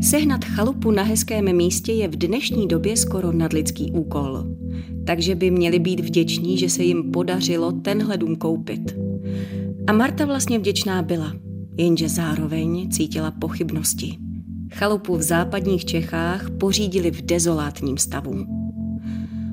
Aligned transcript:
Sehnat 0.00 0.44
chalupu 0.44 0.90
na 0.90 1.02
hezkém 1.02 1.56
místě 1.56 1.92
je 1.92 2.08
v 2.08 2.16
dnešní 2.16 2.68
době 2.68 2.96
skoro 2.96 3.32
nadlidský 3.32 3.92
úkol. 3.92 4.44
Takže 5.06 5.34
by 5.34 5.50
měli 5.50 5.78
být 5.78 6.00
vděční, 6.00 6.58
že 6.58 6.68
se 6.68 6.82
jim 6.82 7.10
podařilo 7.10 7.72
tenhle 7.72 8.16
dům 8.16 8.36
koupit. 8.36 8.96
A 9.86 9.92
Marta 9.92 10.24
vlastně 10.24 10.58
vděčná 10.58 11.02
byla, 11.02 11.32
jenže 11.76 12.08
zároveň 12.08 12.90
cítila 12.90 13.30
pochybnosti. 13.30 14.18
Chalupu 14.74 15.16
v 15.16 15.22
západních 15.22 15.84
Čechách 15.84 16.50
pořídili 16.50 17.10
v 17.10 17.22
dezolátním 17.22 17.98
stavu. 17.98 18.46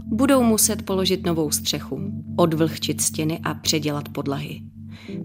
Budou 0.05 0.43
muset 0.43 0.81
položit 0.81 1.25
novou 1.25 1.51
střechu, 1.51 1.99
odvlhčit 2.35 3.01
stěny 3.01 3.39
a 3.43 3.53
předělat 3.53 4.09
podlahy. 4.09 4.61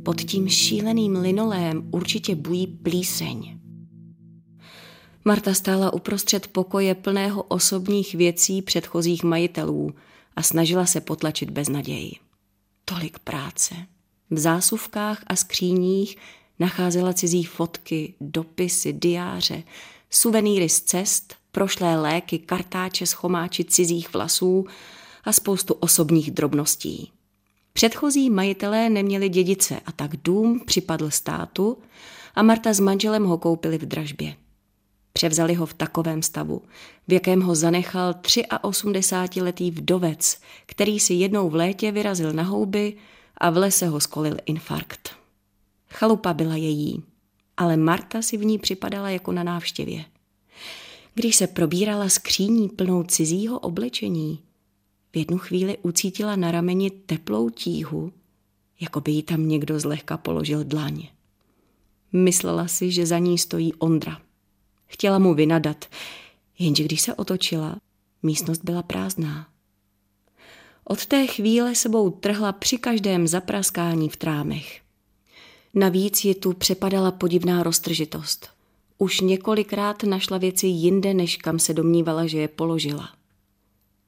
Pod 0.02 0.20
tím 0.20 0.48
šíleným 0.48 1.16
linolém 1.16 1.82
určitě 1.90 2.34
bují 2.34 2.66
plíseň. 2.66 3.57
Marta 5.28 5.54
stála 5.54 5.92
uprostřed 5.92 6.46
pokoje 6.46 6.94
plného 6.94 7.42
osobních 7.42 8.14
věcí 8.14 8.62
předchozích 8.62 9.24
majitelů 9.24 9.94
a 10.36 10.42
snažila 10.42 10.86
se 10.86 11.00
potlačit 11.00 11.50
beznaději. 11.50 12.12
Tolik 12.84 13.18
práce. 13.18 13.74
V 14.30 14.38
zásuvkách 14.38 15.22
a 15.26 15.36
skříních 15.36 16.16
nacházela 16.58 17.12
cizí 17.12 17.44
fotky, 17.44 18.14
dopisy, 18.20 18.92
diáře, 18.92 19.62
suvenýry 20.10 20.68
z 20.68 20.80
cest, 20.80 21.34
prošlé 21.52 22.00
léky, 22.00 22.38
kartáče 22.38 23.06
s 23.06 23.12
chomáči 23.12 23.64
cizích 23.64 24.12
vlasů 24.12 24.66
a 25.24 25.32
spoustu 25.32 25.74
osobních 25.74 26.30
drobností. 26.30 27.12
Předchozí 27.72 28.30
majitelé 28.30 28.90
neměli 28.90 29.28
dědice 29.28 29.80
a 29.86 29.92
tak 29.92 30.16
dům 30.16 30.60
připadl 30.66 31.10
státu 31.10 31.78
a 32.34 32.42
Marta 32.42 32.72
s 32.72 32.80
manželem 32.80 33.24
ho 33.24 33.38
koupili 33.38 33.78
v 33.78 33.86
dražbě. 33.86 34.36
Převzali 35.12 35.54
ho 35.54 35.66
v 35.66 35.74
takovém 35.74 36.22
stavu, 36.22 36.62
v 37.08 37.12
jakém 37.12 37.40
ho 37.40 37.54
zanechal 37.54 38.12
83-letý 38.12 39.70
vdovec, 39.70 40.40
který 40.66 41.00
si 41.00 41.14
jednou 41.14 41.50
v 41.50 41.54
létě 41.54 41.92
vyrazil 41.92 42.32
na 42.32 42.42
houby 42.42 42.96
a 43.36 43.50
v 43.50 43.56
lese 43.56 43.86
ho 43.86 44.00
skolil 44.00 44.36
infarkt. 44.46 45.10
Chalupa 45.90 46.34
byla 46.34 46.56
její, 46.56 47.02
ale 47.56 47.76
Marta 47.76 48.22
si 48.22 48.36
v 48.36 48.44
ní 48.44 48.58
připadala 48.58 49.10
jako 49.10 49.32
na 49.32 49.42
návštěvě. 49.42 50.04
Když 51.14 51.36
se 51.36 51.46
probírala 51.46 52.08
skříní 52.08 52.68
plnou 52.68 53.02
cizího 53.02 53.58
oblečení, 53.58 54.38
v 55.12 55.16
jednu 55.16 55.38
chvíli 55.38 55.78
ucítila 55.82 56.36
na 56.36 56.50
rameni 56.50 56.90
teplou 56.90 57.50
tíhu, 57.50 58.12
jako 58.80 59.00
by 59.00 59.12
jí 59.12 59.22
tam 59.22 59.48
někdo 59.48 59.80
zlehka 59.80 60.16
položil 60.16 60.64
dlaň. 60.64 61.08
Myslela 62.12 62.68
si, 62.68 62.90
že 62.90 63.06
za 63.06 63.18
ní 63.18 63.38
stojí 63.38 63.74
Ondra. 63.74 64.20
Chtěla 64.88 65.18
mu 65.18 65.34
vynadat, 65.34 65.84
jenže 66.58 66.84
když 66.84 67.00
se 67.00 67.14
otočila, 67.14 67.76
místnost 68.22 68.64
byla 68.64 68.82
prázdná. 68.82 69.48
Od 70.84 71.06
té 71.06 71.26
chvíle 71.26 71.74
sebou 71.74 72.10
trhla 72.10 72.52
při 72.52 72.78
každém 72.78 73.28
zapraskání 73.28 74.08
v 74.08 74.16
trámech. 74.16 74.80
Navíc 75.74 76.24
ji 76.24 76.34
tu 76.34 76.52
přepadala 76.52 77.10
podivná 77.12 77.62
roztržitost. 77.62 78.48
Už 78.98 79.20
několikrát 79.20 80.02
našla 80.02 80.38
věci 80.38 80.66
jinde, 80.66 81.14
než 81.14 81.36
kam 81.36 81.58
se 81.58 81.74
domnívala, 81.74 82.26
že 82.26 82.38
je 82.38 82.48
položila. 82.48 83.08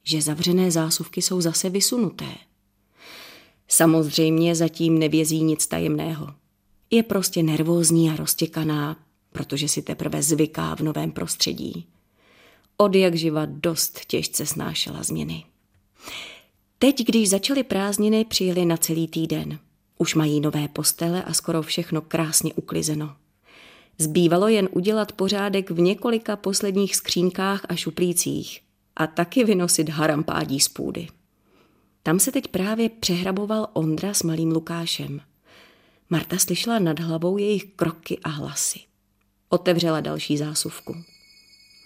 Že 0.03 0.23
zavřené 0.23 0.71
zásuvky 0.71 1.23
jsou 1.23 1.41
zase 1.41 1.71
vysunuté. 1.71 2.35
Samozřejmě 3.69 4.55
zatím 4.55 4.99
nevězí 4.99 5.43
nic 5.43 5.67
tajemného. 5.67 6.35
Je 6.91 7.03
prostě 7.03 7.43
nervózní 7.43 8.11
a 8.11 8.17
roztěkaná, 8.17 8.97
protože 9.33 9.69
si 9.69 9.83
teprve 9.83 10.23
zvyká 10.23 10.77
v 10.77 10.81
novém 10.81 11.13
prostředí. 11.13 11.87
Od 12.77 12.95
jak 12.95 13.15
živa 13.15 13.47
dost 13.47 14.01
těžce 14.07 14.47
snášela 14.47 15.03
změny. 15.03 15.45
Teď, 16.79 17.07
když 17.07 17.31
začaly 17.31 17.63
prázdniny, 17.63 18.25
přijeli 18.25 18.65
na 18.65 18.77
celý 18.77 19.09
týden. 19.09 19.59
Už 19.99 20.15
mají 20.15 20.41
nové 20.41 20.69
postele 20.69 21.23
a 21.23 21.33
skoro 21.33 21.63
všechno 21.63 22.01
krásně 22.01 22.55
uklizeno. 22.55 23.17
Zbývalo 23.99 24.49
jen 24.49 24.69
udělat 24.73 25.13
pořádek 25.13 25.71
v 25.71 25.81
několika 25.81 26.37
posledních 26.37 26.97
skřínkách 26.97 27.67
a 27.69 27.77
šuplících 27.77 28.61
a 28.97 29.07
taky 29.07 29.45
vynosit 29.45 29.89
harampádí 29.89 30.61
z 30.61 30.69
půdy. 30.69 31.09
Tam 32.03 32.21
se 32.21 32.33
teď 32.33 32.49
právě 32.49 32.89
přehraboval 32.89 33.69
Ondra 33.73 34.15
s 34.15 34.23
malým 34.23 34.51
Lukášem. 34.51 35.21
Marta 36.11 36.39
slyšela 36.39 36.79
nad 36.79 36.99
hlavou 36.99 37.39
jejich 37.39 37.65
kroky 37.65 38.19
a 38.25 38.29
hlasy. 38.29 38.90
Otevřela 39.53 40.01
další 40.01 40.37
zásuvku. 40.37 40.97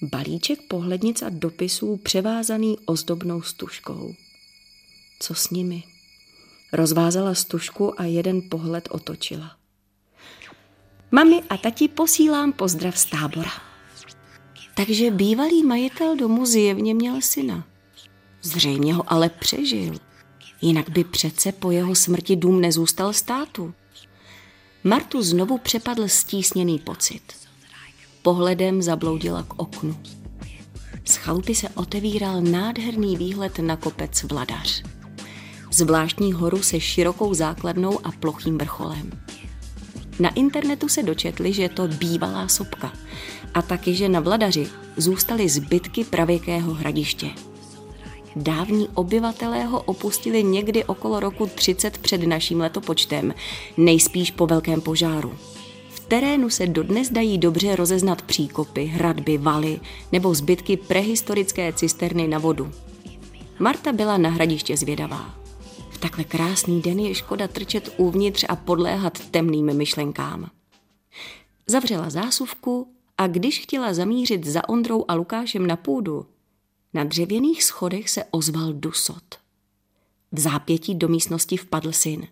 Balíček 0.03 0.63
pohlednic 0.63 1.23
a 1.23 1.29
dopisů 1.29 1.97
převázaný 1.97 2.79
ozdobnou 2.85 3.43
stužkou. 3.43 4.15
Co 5.19 5.35
s 5.35 5.51
nimi? 5.51 5.83
Rozvázala 6.73 7.35
stužku 7.35 8.01
a 8.01 8.05
jeden 8.05 8.43
pohled 8.49 8.89
otočila. 8.91 9.57
Mami 11.11 11.43
a 11.43 11.57
tati 11.57 11.89
posílám 11.89 12.53
pozdrav 12.53 12.99
z 12.99 13.05
tábora. 13.05 13.53
Takže 14.75 15.11
bývalý 15.11 15.63
majitel 15.63 16.17
domu 16.17 16.47
zjevně 16.47 16.95
měl 16.95 17.21
syna. 17.21 17.67
Zřejmě 18.43 18.95
ho 18.95 19.13
ale 19.13 19.29
přežil. 19.29 19.95
Jinak 20.61 20.91
by 20.91 21.05
přece 21.05 21.53
po 21.53 21.71
jeho 21.71 21.95
smrti 21.95 22.37
dům 22.37 22.61
nezůstal 22.61 23.13
státu. 23.13 23.75
Martu 24.85 25.23
znovu 25.23 25.59
přepadl 25.59 26.09
stísněný 26.09 26.79
pocit. 26.79 27.44
Pohledem 28.25 28.83
zabloudila 28.83 29.43
k 29.43 29.55
oknu. 29.57 29.97
Z 31.05 31.17
chalupy 31.17 31.55
se 31.55 31.69
otevíral 31.69 32.41
nádherný 32.41 33.17
výhled 33.17 33.59
na 33.59 33.77
kopec 33.77 34.23
Vladař. 34.23 34.83
Zvláštní 35.73 36.33
horu 36.33 36.63
se 36.63 36.81
širokou 36.81 37.35
základnou 37.35 38.07
a 38.07 38.13
plochým 38.13 38.59
vrcholem. 38.59 39.11
Na 40.21 40.35
internetu 40.35 40.89
se 40.89 41.03
dočetli, 41.03 41.53
že 41.53 41.63
je 41.63 41.69
to 41.69 41.89
bývalá 41.89 42.49
sopka 42.49 42.93
a 43.55 43.63
taky, 43.63 43.95
že 43.95 44.09
na 44.09 44.21
Vladaři 44.21 44.67
zůstaly 44.97 45.49
zbytky 45.49 46.05
pravěkého 46.05 46.75
hradiště. 46.75 47.31
Dávní 48.37 48.89
obyvatelé 48.95 49.65
ho 49.65 49.83
opustili 49.83 50.43
někdy 50.43 50.85
okolo 50.85 51.21
roku 51.21 51.47
30 51.47 51.99
před 51.99 52.23
naším 52.23 52.61
letopočtem, 52.61 53.35
nejspíš 53.77 54.31
po 54.31 54.47
velkém 54.47 54.81
požáru. 54.81 55.33
V 56.15 56.17
terénu 56.17 56.51
se 56.51 56.67
dodnes 56.67 57.11
dají 57.11 57.39
dobře 57.39 57.77
rozeznat 57.77 58.23
příkopy, 58.23 58.85
hradby, 58.85 59.39
valy 59.39 59.81
nebo 60.13 60.35
zbytky 60.35 60.77
prehistorické 60.77 61.73
cisterny 61.73 62.29
na 62.29 62.39
vodu. 62.39 62.73
Marta 63.59 63.93
byla 63.93 64.19
na 64.19 64.31
hradiště 64.31 64.77
zvědavá 64.77 65.45
takhle 66.05 66.25
krásný 66.25 66.83
den 66.83 66.99
je 66.99 67.15
škoda 67.15 67.49
trčet 67.49 67.95
uvnitř 67.97 68.45
a 68.49 68.57
podléhat 68.57 69.29
temným 69.29 69.77
myšlenkám. 69.77 70.51
Zavřela 71.67 72.11
zásuvku 72.11 72.95
a 73.19 73.27
když 73.27 73.61
chtěla 73.61 73.95
zamířit 73.95 74.47
za 74.47 74.69
Ondrou 74.69 75.05
a 75.09 75.15
Lukášem 75.15 75.67
na 75.67 75.77
půdu, 75.77 76.27
na 76.95 77.05
dřevěných 77.05 77.65
schodech 77.65 78.11
se 78.11 78.25
ozval 78.31 78.73
dusot. 78.73 79.25
V 80.33 80.41
zápětí 80.41 80.95
do 80.95 81.09
místnosti 81.09 81.57
vpadl 81.57 81.93
syn. 81.93 82.27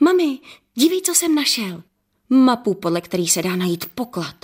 Mami, 0.00 0.38
dívej, 0.74 1.02
co 1.02 1.14
jsem 1.14 1.34
našel. 1.34 1.82
Mapu, 2.34 2.74
podle 2.74 3.00
který 3.00 3.28
se 3.28 3.42
dá 3.42 3.56
najít 3.56 3.84
poklad. 3.94 4.34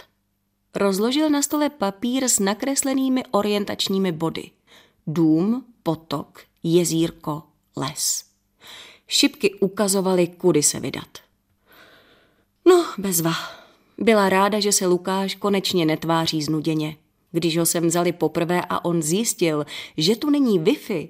Rozložil 0.75 1.31
na 1.31 1.43
stole 1.43 1.71
papír 1.71 2.25
s 2.25 2.39
nakreslenými 2.39 3.23
orientačními 3.31 4.13
body. 4.13 4.51
Dům, 5.07 5.65
potok, 5.83 6.41
jezírko, 6.63 7.43
les. 7.77 8.25
Šipky 9.07 9.55
ukazovaly, 9.55 10.27
kudy 10.27 10.63
se 10.63 10.81
vydat. 10.81 11.09
No, 12.65 12.85
bezva. 12.99 13.33
Byla 13.99 14.29
ráda, 14.29 14.61
že 14.61 14.73
se 14.73 14.87
Lukáš 14.87 15.35
konečně 15.35 15.87
netváří 15.87 16.43
znuděně. 16.43 16.97
Když 17.33 17.59
ho 17.59 17.67
sem 17.67 17.87
vzali 17.87 18.13
poprvé 18.13 18.63
a 18.69 18.85
on 18.85 19.03
zjistil, 19.03 19.67
že 19.97 20.17
tu 20.17 20.31
není 20.31 20.61
Wi-Fi, 20.61 21.09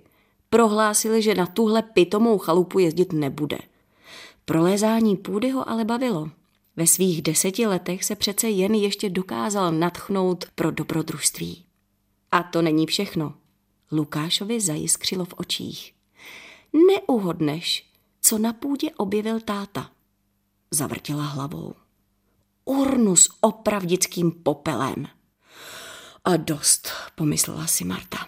prohlásili, 0.50 1.22
že 1.22 1.34
na 1.34 1.46
tuhle 1.46 1.82
pitomou 1.82 2.38
chalupu 2.38 2.78
jezdit 2.78 3.12
nebude. 3.12 3.58
Prolézání 4.44 5.16
půdy 5.16 5.50
ho 5.50 5.70
ale 5.70 5.84
bavilo. 5.84 6.30
Ve 6.78 6.86
svých 6.86 7.22
deseti 7.22 7.66
letech 7.66 8.04
se 8.04 8.16
přece 8.16 8.48
jen 8.48 8.74
ještě 8.74 9.10
dokázal 9.10 9.72
natchnout 9.72 10.44
pro 10.54 10.70
dobrodružství. 10.70 11.64
A 12.32 12.42
to 12.42 12.62
není 12.62 12.86
všechno. 12.86 13.34
Lukášovi 13.92 14.60
zajiskřilo 14.60 15.24
v 15.24 15.34
očích. 15.36 15.94
Neuhodneš, 16.88 17.90
co 18.20 18.38
na 18.38 18.52
půdě 18.52 18.90
objevil 18.96 19.40
táta. 19.40 19.90
Zavrtěla 20.70 21.22
hlavou. 21.22 21.74
Urnu 22.64 23.16
s 23.16 23.28
opravdickým 23.40 24.30
popelem. 24.30 25.06
A 26.24 26.36
dost, 26.36 26.88
pomyslela 27.14 27.66
si 27.66 27.84
Marta. 27.84 28.18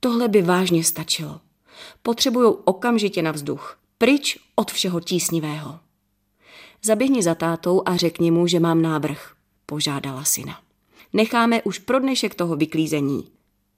Tohle 0.00 0.28
by 0.28 0.42
vážně 0.42 0.84
stačilo. 0.84 1.40
Potřebují 2.02 2.54
okamžitě 2.64 3.22
na 3.22 3.32
vzduch. 3.32 3.78
Pryč 3.98 4.38
od 4.54 4.70
všeho 4.70 5.00
tísnivého. 5.00 5.85
Zaběhni 6.86 7.22
za 7.22 7.34
tátou 7.34 7.82
a 7.86 7.96
řekni 7.96 8.30
mu, 8.30 8.46
že 8.46 8.60
mám 8.60 8.82
návrh, 8.82 9.32
požádala 9.66 10.24
syna. 10.24 10.58
Necháme 11.12 11.62
už 11.62 11.78
pro 11.78 11.98
dnešek 11.98 12.34
toho 12.34 12.56
vyklízení. 12.56 13.24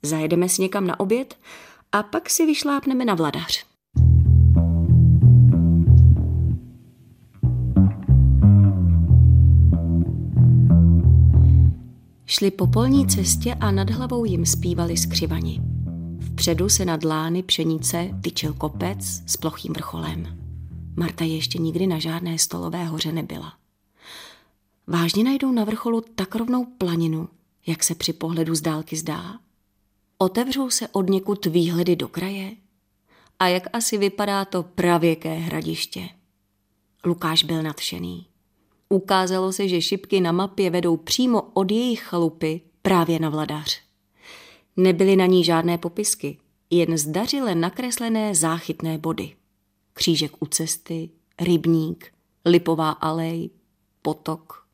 Zajedeme 0.02 0.48
si 0.48 0.62
někam 0.62 0.86
na 0.86 1.00
oběd 1.00 1.34
a 1.92 2.02
pak 2.02 2.30
si 2.30 2.46
vyšlápneme 2.46 3.04
na 3.04 3.14
vladař. 3.14 3.64
Šli 12.26 12.50
po 12.50 12.66
polní 12.66 13.06
cestě 13.06 13.54
a 13.54 13.70
nad 13.70 13.90
hlavou 13.90 14.24
jim 14.24 14.46
zpívali 14.46 14.96
skřivani. 14.96 15.60
Vpředu 16.20 16.68
se 16.68 16.84
nad 16.84 17.04
lány 17.04 17.42
pšenice 17.42 18.10
tyčil 18.22 18.52
kopec 18.52 19.22
s 19.26 19.36
plochým 19.36 19.72
vrcholem. 19.72 20.47
Marta 20.98 21.24
ještě 21.24 21.58
nikdy 21.58 21.86
na 21.86 21.98
žádné 21.98 22.38
stolové 22.38 22.84
hoře 22.84 23.12
nebyla. 23.12 23.52
Vážně 24.86 25.24
najdou 25.24 25.52
na 25.52 25.64
vrcholu 25.64 26.00
tak 26.14 26.34
rovnou 26.34 26.64
planinu, 26.64 27.28
jak 27.66 27.82
se 27.82 27.94
při 27.94 28.12
pohledu 28.12 28.54
z 28.54 28.60
dálky 28.60 28.96
zdá? 28.96 29.38
Otevřou 30.18 30.70
se 30.70 30.88
od 30.88 31.10
někud 31.10 31.46
výhledy 31.46 31.96
do 31.96 32.08
kraje? 32.08 32.50
A 33.38 33.48
jak 33.48 33.62
asi 33.72 33.98
vypadá 33.98 34.44
to 34.44 34.62
pravěké 34.62 35.34
hradiště? 35.34 36.08
Lukáš 37.04 37.44
byl 37.44 37.62
nadšený. 37.62 38.26
Ukázalo 38.88 39.52
se, 39.52 39.68
že 39.68 39.82
šipky 39.82 40.20
na 40.20 40.32
mapě 40.32 40.70
vedou 40.70 40.96
přímo 40.96 41.42
od 41.42 41.70
jejich 41.70 42.00
chalupy 42.00 42.60
právě 42.82 43.18
na 43.18 43.28
vladař. 43.28 43.80
Nebyly 44.76 45.16
na 45.16 45.26
ní 45.26 45.44
žádné 45.44 45.78
popisky, 45.78 46.38
jen 46.70 46.98
zdařile 46.98 47.54
nakreslené 47.54 48.34
záchytné 48.34 48.98
body. 48.98 49.37
Křížek 49.98 50.42
u 50.42 50.46
cesty, 50.46 51.10
rybník, 51.40 52.12
lipová 52.44 52.90
alej, 52.90 53.50
potok. 54.02 54.66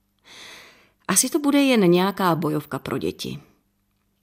Asi 1.09 1.29
to 1.29 1.39
bude 1.39 1.63
jen 1.63 1.91
nějaká 1.91 2.35
bojovka 2.35 2.79
pro 2.79 2.99
děti. 2.99 3.41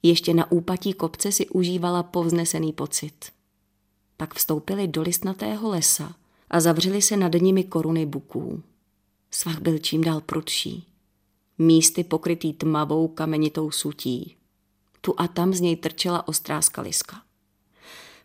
Ještě 0.02 0.34
na 0.34 0.52
úpatí 0.52 0.92
kopce 0.92 1.32
si 1.32 1.48
užívala 1.48 2.02
povznesený 2.02 2.72
pocit. 2.72 3.32
Pak 4.16 4.34
vstoupili 4.34 4.88
do 4.88 5.02
listnatého 5.02 5.68
lesa 5.68 6.14
a 6.50 6.60
zavřeli 6.60 7.02
se 7.02 7.16
nad 7.16 7.32
nimi 7.32 7.64
koruny 7.64 8.06
buků. 8.06 8.62
Svah 9.30 9.60
byl 9.60 9.78
čím 9.78 10.04
dál 10.04 10.20
prudší. 10.20 10.86
Místy 11.58 12.04
pokrytý 12.04 12.52
tmavou 12.52 13.08
kamenitou 13.08 13.70
sutí. 13.70 14.36
Tu 15.00 15.14
a 15.16 15.28
tam 15.28 15.54
z 15.54 15.60
něj 15.60 15.76
trčela 15.76 16.28
ostrá 16.28 16.62
skaliska. 16.62 17.22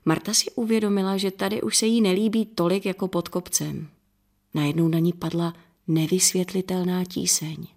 Marta 0.08 0.34
si 0.34 0.52
uvědomila, 0.56 1.18
že 1.18 1.32
tady 1.32 1.62
už 1.62 1.78
se 1.78 1.86
jí 1.86 2.02
nelíbí 2.02 2.46
tolik 2.46 2.86
jako 2.86 3.08
pod 3.08 3.30
kopcem. 3.30 3.88
Najednou 4.54 4.88
na 4.88 5.00
ní 5.00 5.14
padla 5.14 5.54
nevysvětlitelná 5.88 7.06
tíseň. 7.06 7.68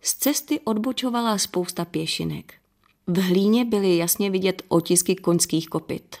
Z 0.00 0.14
cesty 0.14 0.60
odbočovala 0.60 1.38
spousta 1.38 1.84
pěšinek. 1.84 2.54
V 3.06 3.18
hlíně 3.18 3.64
byly 3.64 3.96
jasně 3.96 4.30
vidět 4.30 4.62
otisky 4.68 5.16
koňských 5.16 5.68
kopyt. 5.68 6.16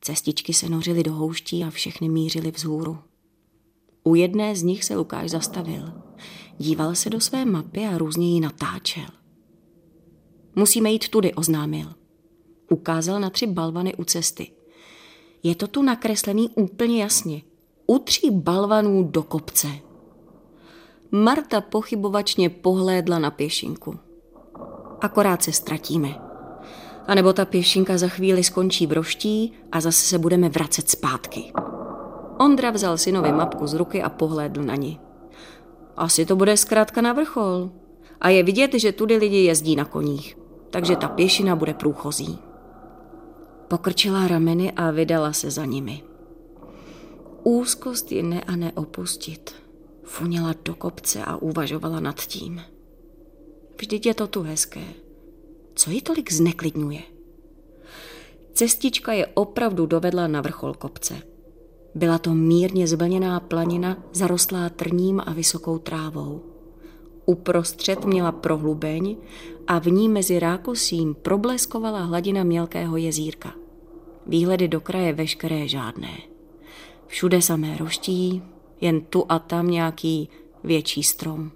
Cestičky 0.00 0.54
se 0.54 0.68
nořily 0.68 1.02
do 1.02 1.12
houští 1.12 1.64
a 1.64 1.70
všechny 1.70 2.08
mířily 2.08 2.50
vzhůru. 2.50 2.98
U 4.04 4.14
jedné 4.14 4.56
z 4.56 4.62
nich 4.62 4.84
se 4.84 4.96
Lukáš 4.96 5.30
zastavil. 5.30 5.92
Díval 6.58 6.94
se 6.94 7.10
do 7.10 7.20
své 7.20 7.44
mapy 7.44 7.86
a 7.86 7.98
různě 7.98 8.34
ji 8.34 8.40
natáčel. 8.40 9.06
Musíme 10.54 10.90
jít 10.90 11.08
tudy, 11.08 11.34
oznámil. 11.34 12.03
Ukázal 12.70 13.20
na 13.20 13.30
tři 13.30 13.46
balvany 13.46 13.94
u 13.94 14.04
cesty. 14.04 14.50
Je 15.42 15.54
to 15.54 15.66
tu 15.66 15.82
nakreslený 15.82 16.48
úplně 16.54 17.02
jasně. 17.02 17.42
U 17.86 17.98
tří 17.98 18.30
balvanů 18.30 19.02
do 19.02 19.22
kopce. 19.22 19.68
Marta 21.10 21.60
pochybovačně 21.60 22.50
pohlédla 22.50 23.18
na 23.18 23.30
pěšinku. 23.30 23.98
Akorát 25.00 25.42
se 25.42 25.52
ztratíme. 25.52 26.08
A 27.06 27.14
nebo 27.14 27.32
ta 27.32 27.44
pěšinka 27.44 27.98
za 27.98 28.08
chvíli 28.08 28.44
skončí 28.44 28.86
v 28.86 28.92
roští 28.92 29.52
a 29.72 29.80
zase 29.80 30.06
se 30.06 30.18
budeme 30.18 30.48
vracet 30.48 30.90
zpátky. 30.90 31.52
Ondra 32.38 32.70
vzal 32.70 32.98
synovi 32.98 33.32
mapku 33.32 33.66
z 33.66 33.74
ruky 33.74 34.02
a 34.02 34.08
pohlédl 34.08 34.62
na 34.62 34.74
ní. 34.74 35.00
Asi 35.96 36.26
to 36.26 36.36
bude 36.36 36.56
zkrátka 36.56 37.00
na 37.00 37.12
vrchol. 37.12 37.70
A 38.20 38.28
je 38.28 38.42
vidět, 38.42 38.74
že 38.74 38.92
tudy 38.92 39.16
lidi 39.16 39.36
jezdí 39.36 39.76
na 39.76 39.84
koních, 39.84 40.38
takže 40.70 40.96
ta 40.96 41.08
pěšina 41.08 41.56
bude 41.56 41.74
průchozí. 41.74 42.38
Pokrčila 43.74 44.30
rameny 44.30 44.70
a 44.70 44.90
vydala 44.90 45.32
se 45.32 45.50
za 45.50 45.64
nimi. 45.64 46.02
Úzkost 47.42 48.12
je 48.12 48.22
ne 48.22 48.40
a 48.40 48.56
neopustit. 48.56 49.54
Funěla 50.04 50.54
do 50.64 50.74
kopce 50.74 51.24
a 51.24 51.36
uvažovala 51.36 52.00
nad 52.00 52.20
tím. 52.20 52.62
Vždyť 53.80 54.06
je 54.06 54.14
to 54.14 54.26
tu 54.26 54.42
hezké. 54.42 54.84
Co 55.74 55.90
ji 55.90 56.02
tolik 56.02 56.32
zneklidňuje? 56.32 57.02
Cestička 58.52 59.12
je 59.12 59.26
opravdu 59.26 59.86
dovedla 59.86 60.26
na 60.26 60.40
vrchol 60.40 60.74
kopce. 60.74 61.14
Byla 61.94 62.18
to 62.18 62.34
mírně 62.34 62.86
zvlněná 62.86 63.40
planina, 63.40 63.98
zarostlá 64.12 64.68
trním 64.68 65.22
a 65.26 65.32
vysokou 65.32 65.78
trávou. 65.78 66.42
Uprostřed 67.26 68.04
měla 68.04 68.32
prohlubeň 68.32 69.16
a 69.66 69.78
v 69.78 69.86
ní 69.86 70.08
mezi 70.08 70.38
rákosím 70.38 71.14
probleskovala 71.14 72.00
hladina 72.00 72.44
mělkého 72.44 72.96
jezírka. 72.96 73.63
Výhledy 74.26 74.68
do 74.68 74.80
kraje 74.80 75.12
veškeré 75.12 75.68
žádné. 75.68 76.18
Všude 77.06 77.42
samé 77.42 77.76
roští, 77.76 78.42
jen 78.80 79.00
tu 79.00 79.26
a 79.28 79.38
tam 79.38 79.70
nějaký 79.70 80.28
větší 80.64 81.02
strom. 81.02 81.50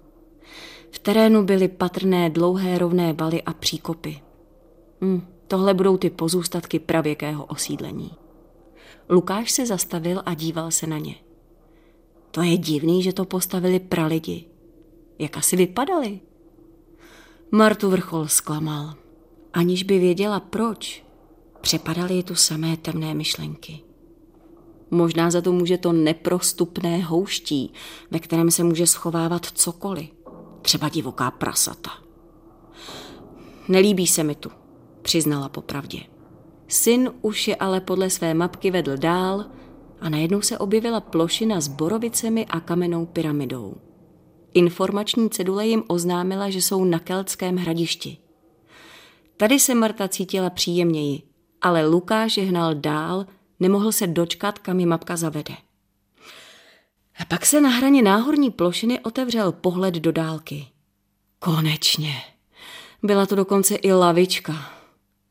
V 0.91 0.99
terénu 0.99 1.43
byly 1.43 1.67
patrné 1.67 2.29
dlouhé 2.29 2.77
rovné 2.77 3.13
baly 3.13 3.43
a 3.43 3.53
příkopy. 3.53 4.21
Hm, 5.01 5.21
tohle 5.47 5.73
budou 5.73 5.97
ty 5.97 6.09
pozůstatky 6.09 6.79
pravěkého 6.79 7.45
osídlení. 7.45 8.11
Lukáš 9.09 9.51
se 9.51 9.65
zastavil 9.65 10.21
a 10.25 10.33
díval 10.33 10.71
se 10.71 10.87
na 10.87 10.97
ně. 10.97 11.15
To 12.31 12.41
je 12.41 12.57
divný, 12.57 13.03
že 13.03 13.13
to 13.13 13.25
postavili 13.25 13.79
pralidi. 13.79 14.45
Jak 15.19 15.37
asi 15.37 15.55
vypadali? 15.55 16.19
Martu 17.51 17.89
vrchol 17.89 18.27
zklamal. 18.27 18.93
Aniž 19.53 19.83
by 19.83 19.99
věděla 19.99 20.39
proč, 20.39 21.03
přepadaly 21.61 22.13
ji 22.13 22.23
tu 22.23 22.35
samé 22.35 22.77
temné 22.77 23.13
myšlenky. 23.13 23.79
Možná 24.91 25.31
za 25.31 25.41
to 25.41 25.51
může 25.51 25.77
to 25.77 25.93
neprostupné 25.93 26.97
houští, 27.01 27.73
ve 28.11 28.19
kterém 28.19 28.51
se 28.51 28.63
může 28.63 28.87
schovávat 28.87 29.45
cokoliv. 29.45 30.09
Třeba 30.61 30.89
divoká 30.89 31.31
prasata. 31.31 31.91
Nelíbí 33.67 34.07
se 34.07 34.23
mi 34.23 34.35
tu, 34.35 34.49
přiznala 35.01 35.49
popravdě. 35.49 35.99
Syn 36.67 37.11
už 37.21 37.47
je 37.47 37.55
ale 37.55 37.81
podle 37.81 38.09
své 38.09 38.33
mapky 38.33 38.71
vedl 38.71 38.97
dál 38.97 39.45
a 40.01 40.09
najednou 40.09 40.41
se 40.41 40.57
objevila 40.57 41.01
plošina 41.01 41.61
s 41.61 41.67
borovicemi 41.67 42.45
a 42.45 42.59
kamennou 42.59 43.05
pyramidou. 43.05 43.75
Informační 44.53 45.29
cedule 45.29 45.67
jim 45.67 45.83
oznámila, 45.87 46.49
že 46.49 46.61
jsou 46.61 46.83
na 46.85 46.99
keltském 46.99 47.57
hradišti. 47.57 48.17
Tady 49.37 49.59
se 49.59 49.75
Marta 49.75 50.07
cítila 50.07 50.49
příjemněji, 50.49 51.28
ale 51.61 51.87
Lukáš 51.87 52.37
je 52.37 52.43
hnal 52.43 52.75
dál, 52.75 53.25
nemohl 53.59 53.91
se 53.91 54.07
dočkat, 54.07 54.59
kam 54.59 54.79
ji 54.79 54.85
mapka 54.85 55.17
zavede. 55.17 55.55
A 57.19 57.25
pak 57.25 57.45
se 57.45 57.61
na 57.61 57.69
hraně 57.69 58.01
náhorní 58.01 58.51
plošiny 58.51 58.99
otevřel 58.99 59.51
pohled 59.51 59.93
do 59.93 60.11
dálky. 60.11 60.67
Konečně. 61.39 62.13
Byla 63.03 63.25
to 63.25 63.35
dokonce 63.35 63.75
i 63.75 63.93
lavička. 63.93 64.53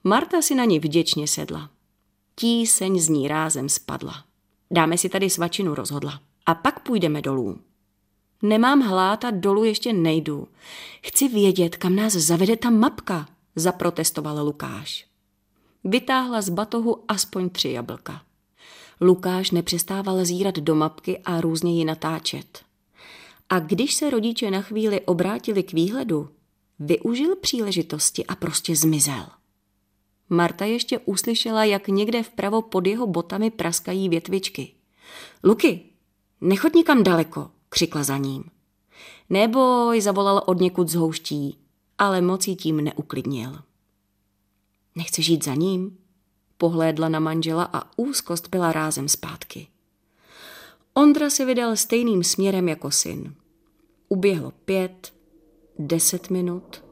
Marta 0.04 0.42
si 0.42 0.54
na 0.54 0.64
ní 0.64 0.78
vděčně 0.78 1.28
sedla. 1.28 1.70
Tíseň 2.34 3.00
z 3.00 3.08
ní 3.08 3.28
rázem 3.28 3.68
spadla. 3.68 4.24
Dáme 4.70 4.98
si 4.98 5.08
tady 5.08 5.30
svačinu, 5.30 5.74
rozhodla. 5.74 6.20
A 6.46 6.54
pak 6.54 6.80
půjdeme 6.80 7.22
dolů. 7.22 7.58
Nemám 8.42 8.80
hlát 8.80 9.24
a 9.24 9.30
dolů 9.30 9.64
ještě 9.64 9.92
nejdu. 9.92 10.48
Chci 11.02 11.28
vědět, 11.28 11.76
kam 11.76 11.96
nás 11.96 12.12
zavede 12.12 12.56
ta 12.56 12.70
mapka, 12.70 13.28
zaprotestoval 13.56 14.44
Lukáš. 14.44 15.06
Vytáhla 15.84 16.42
z 16.42 16.48
batohu 16.48 17.04
aspoň 17.08 17.50
tři 17.50 17.70
jablka. 17.70 18.22
Lukáš 19.00 19.50
nepřestával 19.50 20.24
zírat 20.24 20.54
do 20.54 20.74
mapky 20.74 21.18
a 21.18 21.40
různě 21.40 21.78
ji 21.78 21.84
natáčet. 21.84 22.64
A 23.48 23.58
když 23.58 23.94
se 23.94 24.10
rodiče 24.10 24.50
na 24.50 24.62
chvíli 24.62 25.00
obrátili 25.00 25.62
k 25.62 25.72
výhledu, 25.72 26.28
využil 26.78 27.36
příležitosti 27.36 28.26
a 28.26 28.34
prostě 28.34 28.76
zmizel. 28.76 29.26
Marta 30.28 30.64
ještě 30.64 30.98
uslyšela, 30.98 31.64
jak 31.64 31.88
někde 31.88 32.22
vpravo 32.22 32.62
pod 32.62 32.86
jeho 32.86 33.06
botami 33.06 33.50
praskají 33.50 34.08
větvičky. 34.08 34.72
Luky, 35.44 35.80
nechoď 36.40 36.74
nikam 36.74 37.02
daleko, 37.02 37.50
křikla 37.68 38.02
za 38.02 38.16
ním. 38.16 38.44
Neboj, 39.30 40.00
zavolal 40.00 40.42
od 40.46 40.60
někud 40.60 40.88
z 40.88 40.94
houští, 40.94 41.58
ale 41.98 42.20
moc 42.20 42.46
jí 42.48 42.56
tím 42.56 42.76
neuklidnil. 42.76 43.58
Nechceš 44.94 45.26
žít 45.26 45.44
za 45.44 45.54
ním? 45.54 45.98
Pohlédla 46.58 47.08
na 47.08 47.20
manžela 47.20 47.70
a 47.72 47.82
úzkost 47.96 48.48
byla 48.48 48.72
rázem 48.72 49.08
zpátky. 49.08 49.68
Ondra 50.94 51.30
se 51.30 51.44
vydal 51.44 51.76
stejným 51.76 52.24
směrem 52.24 52.68
jako 52.68 52.90
syn. 52.90 53.34
Uběhlo 54.08 54.50
pět, 54.64 55.12
deset 55.78 56.30
minut, 56.30 56.82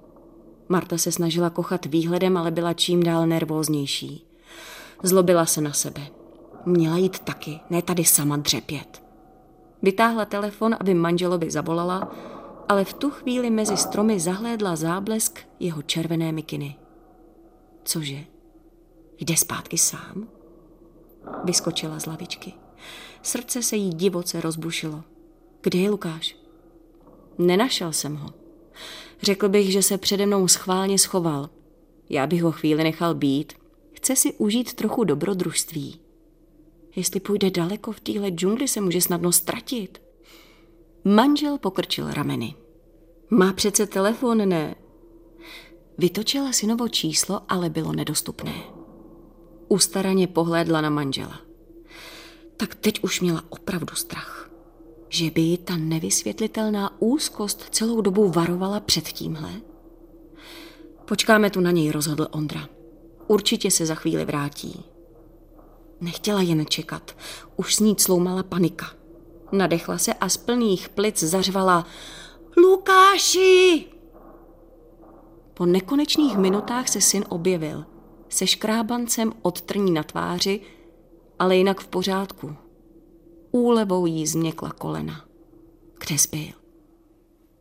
Marta 0.69 0.99
se 0.99 1.12
snažila 1.12 1.50
kochat 1.50 1.87
výhledem, 1.87 2.37
ale 2.37 2.50
byla 2.50 2.73
čím 2.73 3.03
dál 3.03 3.26
nervóznější. 3.26 4.26
Zlobila 5.03 5.47
se 5.47 5.61
na 5.61 5.73
sebe. 5.73 6.00
Měla 6.67 6.97
jít 6.97 7.19
taky, 7.19 7.61
ne 7.71 7.83
tady 7.83 8.05
sama 8.05 8.37
dřepět. 8.37 9.03
Vytáhla 9.83 10.25
telefon, 10.25 10.76
aby 10.81 10.95
manželovi 10.95 11.50
zavolala, 11.50 12.15
ale 12.69 12.85
v 12.85 12.93
tu 12.93 13.11
chvíli 13.11 13.50
mezi 13.50 13.76
stromy 13.76 14.21
zahlédla 14.21 14.76
záblesk 14.76 15.41
jeho 15.61 15.83
červené 15.83 16.33
mikiny. 16.33 16.76
Cože? 17.87 18.25
Jde 19.19 19.37
zpátky 19.37 19.78
sám? 19.78 20.28
Vyskočila 21.45 22.00
z 22.00 22.07
lavičky. 22.07 22.52
Srdce 23.23 23.62
se 23.62 23.76
jí 23.76 23.90
divoce 23.90 24.40
rozbušilo. 24.40 25.05
Kde 25.62 25.78
je 25.78 25.90
Lukáš? 25.90 26.37
Nenašel 27.38 27.93
jsem 27.93 28.16
ho. 28.16 28.31
Řekl 29.23 29.49
bych, 29.49 29.73
že 29.73 29.83
se 29.83 29.99
přede 29.99 30.26
mnou 30.26 30.49
schválně 30.49 30.99
schoval. 30.99 31.50
Já 32.09 32.26
bych 32.26 32.43
ho 32.43 32.52
chvíli 32.52 32.85
nechal 32.85 33.14
být. 33.14 33.52
Chce 33.93 34.16
si 34.16 34.33
užít 34.33 34.75
trochu 34.75 35.05
dobrodružství. 35.05 36.00
Jestli 36.97 37.21
půjde 37.21 37.50
daleko 37.50 37.93
v 37.93 38.00
téhle 38.00 38.28
džungli, 38.28 38.69
se 38.69 38.81
může 38.81 39.00
snadno 39.00 39.33
ztratit. 39.33 40.02
Manžel 41.05 41.59
pokrčil 41.59 42.11
rameny. 42.11 42.55
Má 43.31 43.52
přece 43.52 43.87
telefon, 43.87 44.49
ne? 44.49 44.75
Vytočila 45.99 46.53
synovo 46.53 46.88
číslo, 46.88 47.41
ale 47.49 47.71
bylo 47.71 47.93
nedostupné. 47.93 48.55
Ustaraně 49.69 50.26
pohlédla 50.26 50.81
na 50.81 50.91
manžela. 50.91 51.41
Tak 52.57 52.75
teď 52.75 53.05
už 53.05 53.21
měla 53.21 53.45
opravdu 53.49 53.95
strach. 53.95 54.50
Že 55.09 55.31
by 55.31 55.59
ta 55.65 55.76
nevysvětlitelná 55.76 57.00
úzkost 57.03 57.67
celou 57.71 58.00
dobu 58.00 58.29
varovala 58.29 58.81
před 58.81 59.05
tímhle? 59.05 59.53
Počkáme 61.05 61.50
tu 61.50 61.61
na 61.61 61.71
něj, 61.71 61.91
rozhodl 61.91 62.29
Ondra. 62.31 62.69
Určitě 63.26 63.71
se 63.71 63.87
za 63.87 63.95
chvíli 63.95 64.25
vrátí. 64.25 64.85
Nechtěla 66.00 66.43
jen 66.43 66.67
čekat. 66.67 67.17
Už 67.57 67.75
s 67.75 67.81
ní 67.81 67.97
cloumala 67.97 68.43
panika. 68.43 68.87
Nadechla 69.53 69.99
se 69.99 70.15
a 70.15 70.29
z 70.29 70.37
plných 70.37 70.88
plic 70.88 71.23
zařvala 71.23 71.87
Lukáši! 72.57 73.96
Po 75.57 75.67
nekonečných 75.67 76.37
minutách 76.37 76.89
se 76.89 77.01
syn 77.01 77.25
objevil. 77.29 77.85
Se 78.29 78.47
škrábancem 78.47 79.33
od 79.43 79.61
trní 79.61 79.93
na 79.93 80.03
tváři, 80.03 80.61
ale 81.39 81.57
jinak 81.57 81.81
v 81.81 81.87
pořádku. 81.87 82.57
Úlevou 83.51 84.07
jí 84.07 84.27
změkla 84.27 84.71
kolena. 84.71 85.25
Kde 85.99 86.19
zbyl? 86.19 86.53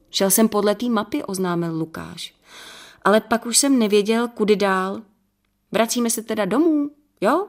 Šel 0.10 0.32
jsem 0.32 0.50
podle 0.50 0.76
té 0.76 0.90
mapy, 0.90 1.24
oznámil 1.24 1.78
Lukáš. 1.78 2.36
Ale 3.02 3.22
pak 3.22 3.46
už 3.46 3.58
jsem 3.58 3.80
nevěděl, 3.80 4.28
kudy 4.28 4.56
dál. 4.56 5.02
Vracíme 5.72 6.10
se 6.10 6.24
teda 6.24 6.46
domů, 6.46 6.92
jo? 7.22 7.48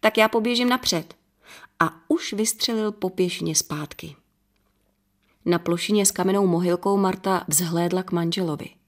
Tak 0.00 0.18
já 0.18 0.28
poběžím 0.28 0.68
napřed. 0.68 1.14
A 1.80 1.94
už 2.08 2.32
vystřelil 2.32 2.92
po 2.92 3.10
pěšině 3.10 3.54
zpátky. 3.54 4.16
Na 5.44 5.58
plošině 5.58 6.06
s 6.06 6.10
kamenou 6.10 6.46
mohylkou 6.46 6.96
Marta 6.96 7.44
vzhlédla 7.48 8.02
k 8.02 8.12
manželovi. 8.12 8.83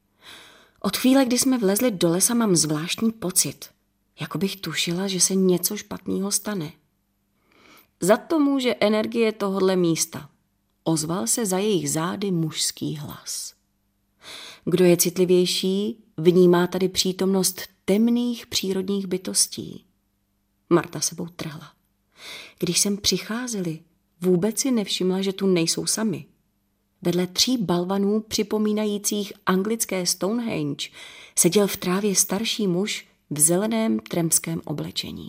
Od 0.87 0.97
chvíle, 0.97 1.25
kdy 1.25 1.39
jsme 1.39 1.59
vlezli 1.59 1.91
do 1.91 2.09
lesa, 2.09 2.35
mám 2.35 2.57
zvláštní 2.57 3.13
pocit. 3.13 3.71
Jako 4.21 4.39
bych 4.39 4.57
tušila, 4.57 5.09
že 5.09 5.21
se 5.21 5.35
něco 5.35 5.77
špatného 5.77 6.33
stane. 6.33 6.73
Za 8.01 8.17
to 8.17 8.39
může 8.39 8.75
energie 8.81 9.33
tohohle 9.33 9.77
místa. 9.77 10.31
Ozval 10.85 11.27
se 11.27 11.47
za 11.47 11.59
jejich 11.59 11.91
zády 11.91 12.31
mužský 12.31 12.97
hlas. 12.97 13.55
Kdo 14.65 14.85
je 14.85 14.97
citlivější, 14.97 16.05
vnímá 16.17 16.67
tady 16.67 16.89
přítomnost 16.89 17.63
temných 17.85 18.47
přírodních 18.47 19.07
bytostí. 19.07 19.85
Marta 20.71 21.01
sebou 21.01 21.27
trhla. 21.27 21.73
Když 22.59 22.81
sem 22.81 22.97
přicházeli, 22.97 23.81
vůbec 24.21 24.59
si 24.59 24.71
nevšimla, 24.71 25.23
že 25.23 25.33
tu 25.33 25.47
nejsou 25.47 25.87
sami. 25.87 26.27
Vedle 27.07 27.27
tří 27.27 27.57
balvanů 27.59 28.21
připomínajících 28.21 29.33
anglické 29.47 30.07
Stonehenge 30.07 30.89
seděl 31.39 31.67
v 31.67 31.77
trávě 31.77 32.15
starší 32.15 32.67
muž 32.67 33.07
v 33.31 33.41
zeleném 33.41 33.99
tremském 33.99 34.61
oblečení. 34.65 35.29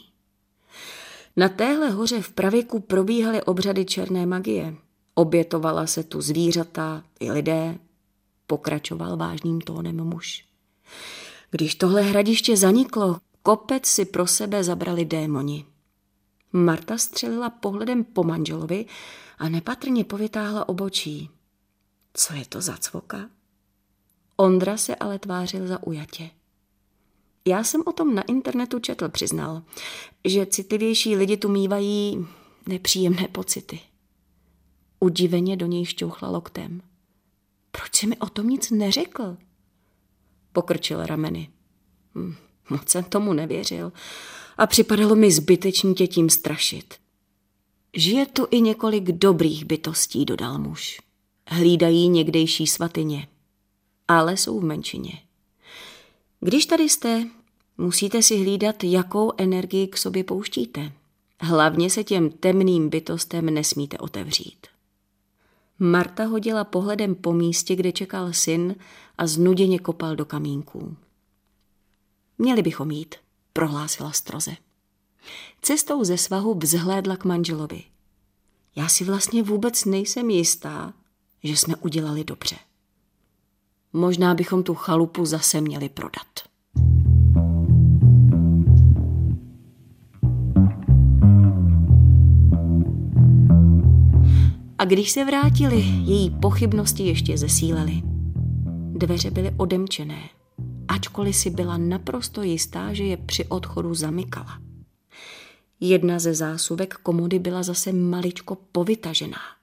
Na 1.35 1.49
téhle 1.49 1.89
hoře 1.89 2.21
v 2.21 2.31
pravěku 2.31 2.79
probíhaly 2.79 3.43
obřady 3.43 3.85
černé 3.85 4.25
magie. 4.25 4.75
Obětovala 5.13 5.87
se 5.87 6.03
tu 6.03 6.21
zvířata 6.21 7.03
i 7.19 7.31
lidé, 7.31 7.77
pokračoval 8.47 9.17
vážným 9.17 9.61
tónem 9.61 10.03
muž. 10.03 10.45
Když 11.51 11.75
tohle 11.75 12.01
hradiště 12.01 12.57
zaniklo, 12.57 13.17
kopec 13.43 13.85
si 13.85 14.05
pro 14.05 14.27
sebe 14.27 14.63
zabrali 14.63 15.05
démoni. 15.05 15.65
Marta 16.53 16.97
střelila 16.97 17.49
pohledem 17.49 18.03
po 18.03 18.23
manželovi 18.23 18.85
a 19.37 19.49
nepatrně 19.49 20.03
povytáhla 20.03 20.69
obočí. 20.69 21.29
Co 22.19 22.33
je 22.33 22.45
to 22.45 22.61
za 22.61 22.77
cvoka? 22.77 23.29
Ondra 24.37 24.77
se 24.77 24.95
ale 24.95 25.19
tvářil 25.19 25.67
za 25.67 25.83
ujatě. 25.83 26.29
Já 27.45 27.63
jsem 27.63 27.83
o 27.85 27.91
tom 27.91 28.15
na 28.15 28.21
internetu 28.21 28.79
četl, 28.79 29.09
přiznal, 29.09 29.61
že 30.25 30.45
citlivější 30.45 31.15
lidi 31.15 31.37
tu 31.37 31.49
mývají 31.49 32.27
nepříjemné 32.67 33.27
pocity. 33.27 33.79
Udiveně 34.99 35.57
do 35.57 35.65
něj 35.65 35.85
šťouchla 35.85 36.29
loktem. 36.29 36.81
Proč 37.71 37.95
si 37.95 38.07
mi 38.07 38.17
o 38.17 38.29
tom 38.29 38.49
nic 38.49 38.71
neřekl? 38.71 39.37
Pokrčil 40.53 41.05
rameny. 41.05 41.49
Hm, 42.15 42.35
moc 42.69 42.89
jsem 42.89 43.03
tomu 43.03 43.33
nevěřil 43.33 43.91
a 44.57 44.67
připadalo 44.67 45.15
mi 45.15 45.31
zbytečný 45.31 45.95
tě 45.95 46.07
tím 46.07 46.29
strašit. 46.29 46.93
Žije 47.93 48.25
tu 48.25 48.47
i 48.51 48.61
několik 48.61 49.03
dobrých 49.03 49.65
bytostí, 49.65 50.25
dodal 50.25 50.59
muž. 50.59 51.06
Hlídají 51.49 52.09
někdejší 52.09 52.67
svatyně, 52.67 53.27
ale 54.07 54.37
jsou 54.37 54.59
v 54.59 54.63
menšině. 54.63 55.21
Když 56.39 56.65
tady 56.65 56.83
jste, 56.83 57.27
musíte 57.77 58.23
si 58.23 58.37
hlídat, 58.37 58.83
jakou 58.83 59.31
energii 59.37 59.87
k 59.87 59.97
sobě 59.97 60.23
pouštíte. 60.23 60.91
Hlavně 61.41 61.89
se 61.89 62.03
těm 62.03 62.29
temným 62.29 62.89
bytostem 62.89 63.45
nesmíte 63.45 63.97
otevřít. 63.97 64.67
Marta 65.79 66.25
hodila 66.25 66.63
pohledem 66.63 67.15
po 67.15 67.33
místě, 67.33 67.75
kde 67.75 67.91
čekal 67.91 68.33
syn 68.33 68.75
a 69.17 69.27
znuděně 69.27 69.79
kopal 69.79 70.15
do 70.15 70.25
kamínků. 70.25 70.97
Měli 72.37 72.61
bychom 72.61 72.91
jít, 72.91 73.15
prohlásila 73.53 74.11
stroze. 74.11 74.51
Cestou 75.61 76.03
ze 76.03 76.17
svahu 76.17 76.53
vzhlédla 76.53 77.17
k 77.17 77.25
manželovi. 77.25 77.83
Já 78.75 78.87
si 78.87 79.03
vlastně 79.03 79.43
vůbec 79.43 79.85
nejsem 79.85 80.29
jistá, 80.29 80.93
že 81.47 81.57
jsme 81.57 81.75
udělali 81.75 82.23
dobře. 82.23 82.55
Možná 83.93 84.33
bychom 84.33 84.63
tu 84.63 84.75
chalupu 84.75 85.25
zase 85.25 85.61
měli 85.61 85.89
prodat. 85.89 86.27
A 94.77 94.85
když 94.85 95.11
se 95.11 95.25
vrátili, 95.25 95.79
její 96.03 96.29
pochybnosti 96.29 97.03
ještě 97.03 97.37
zesílely. 97.37 98.01
Dveře 98.91 99.31
byly 99.31 99.53
odemčené, 99.57 100.29
ačkoliv 100.87 101.35
si 101.35 101.49
byla 101.49 101.77
naprosto 101.77 102.43
jistá, 102.43 102.93
že 102.93 103.03
je 103.03 103.17
při 103.17 103.45
odchodu 103.45 103.93
zamykala. 103.93 104.59
Jedna 105.79 106.19
ze 106.19 106.33
zásuvek 106.33 106.93
komody 106.93 107.39
byla 107.39 107.63
zase 107.63 107.93
maličko 107.93 108.57
povytažená. 108.71 109.56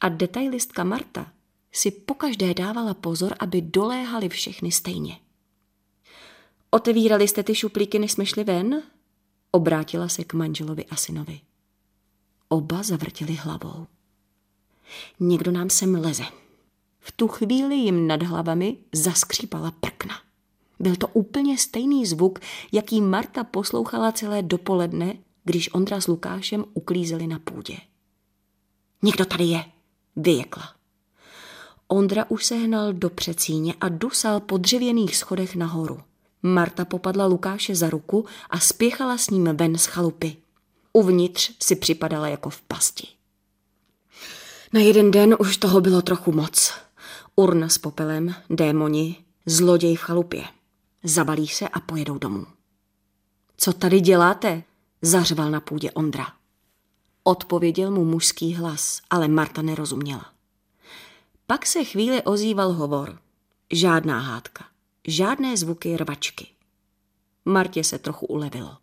A 0.00 0.08
detailistka 0.08 0.84
Marta 0.84 1.32
si 1.72 1.90
pokaždé 1.90 2.54
dávala 2.54 2.94
pozor, 2.94 3.34
aby 3.38 3.60
doléhali 3.60 4.28
všechny 4.28 4.72
stejně. 4.72 5.18
Otevírali 6.70 7.28
jste 7.28 7.42
ty 7.42 7.54
šuplíky, 7.54 7.98
než 7.98 8.12
jsme 8.12 8.26
šli 8.26 8.44
ven? 8.44 8.82
Obrátila 9.50 10.08
se 10.08 10.24
k 10.24 10.34
manželovi 10.34 10.84
a 10.86 10.96
synovi. 10.96 11.40
Oba 12.48 12.82
zavrtili 12.82 13.34
hlavou. 13.34 13.86
Někdo 15.20 15.50
nám 15.50 15.70
sem 15.70 15.94
leze. 15.94 16.24
V 17.00 17.12
tu 17.12 17.28
chvíli 17.28 17.74
jim 17.74 18.06
nad 18.06 18.22
hlavami 18.22 18.76
zaskřípala 18.92 19.70
prkna. 19.70 20.14
Byl 20.78 20.96
to 20.96 21.08
úplně 21.08 21.58
stejný 21.58 22.06
zvuk, 22.06 22.38
jaký 22.72 23.00
Marta 23.00 23.44
poslouchala 23.44 24.12
celé 24.12 24.42
dopoledne, 24.42 25.18
když 25.44 25.74
Ondra 25.74 26.00
s 26.00 26.06
Lukášem 26.06 26.64
uklízeli 26.74 27.26
na 27.26 27.38
půdě. 27.38 27.76
Někdo 29.02 29.24
tady 29.24 29.44
je, 29.44 29.64
vyjekla. 30.16 30.74
Ondra 31.88 32.24
už 32.28 32.46
se 32.46 32.54
hnal 32.54 32.92
do 32.92 33.10
přecíně 33.10 33.74
a 33.80 33.88
dusal 33.88 34.40
po 34.40 34.56
dřevěných 34.56 35.16
schodech 35.16 35.56
nahoru. 35.56 36.00
Marta 36.42 36.84
popadla 36.84 37.26
Lukáše 37.26 37.74
za 37.74 37.90
ruku 37.90 38.24
a 38.50 38.60
spěchala 38.60 39.18
s 39.18 39.30
ním 39.30 39.56
ven 39.56 39.78
z 39.78 39.86
chalupy. 39.86 40.36
Uvnitř 40.92 41.52
si 41.62 41.76
připadala 41.76 42.28
jako 42.28 42.50
v 42.50 42.60
pasti. 42.60 43.08
Na 44.72 44.80
jeden 44.80 45.10
den 45.10 45.36
už 45.38 45.56
toho 45.56 45.80
bylo 45.80 46.02
trochu 46.02 46.32
moc. 46.32 46.72
Urna 47.36 47.68
s 47.68 47.78
popelem, 47.78 48.34
démoni, 48.50 49.16
Zloděj 49.48 49.96
v 49.96 50.00
chalupě. 50.00 50.44
Zabalí 51.04 51.48
se 51.48 51.68
a 51.68 51.80
pojedou 51.80 52.18
domů. 52.18 52.46
Co 53.56 53.72
tady 53.72 54.00
děláte? 54.00 54.62
Zařval 55.02 55.50
na 55.50 55.60
půdě 55.60 55.90
Ondra. 55.90 56.26
Odpověděl 57.28 57.90
mu 57.90 58.04
mužský 58.04 58.54
hlas, 58.54 59.00
ale 59.10 59.28
Marta 59.28 59.62
nerozuměla. 59.62 60.32
Pak 61.46 61.66
se 61.66 61.84
chvíli 61.84 62.22
ozýval 62.22 62.72
hovor. 62.72 63.18
Žádná 63.72 64.20
hádka, 64.20 64.64
žádné 65.08 65.56
zvuky 65.56 65.96
rvačky. 65.96 66.46
Martě 67.44 67.84
se 67.84 67.98
trochu 67.98 68.26
ulevilo. 68.26 68.76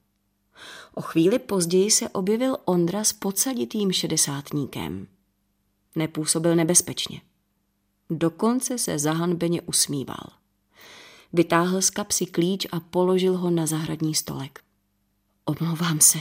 O 0.93 1.01
chvíli 1.01 1.39
později 1.39 1.91
se 1.91 2.09
objevil 2.09 2.57
Ondra 2.65 3.03
s 3.03 3.13
podsaditým 3.13 3.91
šedesátníkem. 3.91 5.07
Nepůsobil 5.95 6.55
nebezpečně. 6.55 7.21
Dokonce 8.09 8.77
se 8.77 8.99
zahanbeně 8.99 9.61
usmíval. 9.61 10.27
Vytáhl 11.33 11.81
z 11.81 11.89
kapsy 11.89 12.25
klíč 12.25 12.67
a 12.71 12.79
položil 12.79 13.37
ho 13.37 13.49
na 13.49 13.65
zahradní 13.65 14.15
stolek. 14.15 14.63
Omlouvám 15.45 15.99
se. 15.99 16.19